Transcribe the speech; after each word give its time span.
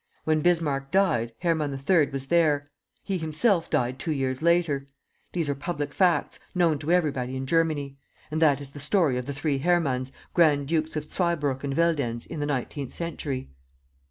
When 0.23 0.41
Bismarck 0.41 0.89
died, 0.89 1.31
Hermann 1.41 1.79
III., 1.87 2.09
was 2.09 2.25
there. 2.25 2.71
He 3.03 3.19
himself 3.19 3.69
died 3.69 3.99
two 3.99 4.11
years 4.11 4.41
later. 4.41 4.87
These 5.33 5.47
are 5.47 5.53
public 5.53 5.93
facts, 5.93 6.39
known 6.55 6.79
to 6.79 6.91
everybody 6.91 7.35
in 7.35 7.45
Germany; 7.45 7.99
and 8.31 8.41
that 8.41 8.59
is 8.59 8.71
the 8.71 8.79
story 8.79 9.19
of 9.19 9.27
the 9.27 9.33
three 9.33 9.59
Hermanns, 9.59 10.11
Grand 10.33 10.67
dukes 10.67 10.95
of 10.95 11.03
Zweibrucken 11.05 11.75
Veldenz 11.75 12.25
in 12.25 12.39
the 12.39 12.47
nineteenth 12.47 12.91
century." 12.93 13.51